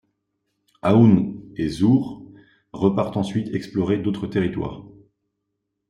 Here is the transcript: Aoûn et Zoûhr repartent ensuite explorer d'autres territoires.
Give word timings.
Aoûn 0.81 1.43
et 1.57 1.67
Zoûhr 1.69 2.23
repartent 2.73 3.17
ensuite 3.17 3.53
explorer 3.53 3.99
d'autres 3.99 4.25
territoires. 4.25 4.83